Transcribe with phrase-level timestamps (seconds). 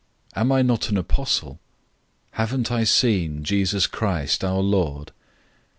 [0.35, 1.59] Am I not an apostle?
[2.31, 5.11] Haven't I seen Jesus Christ, our Lord?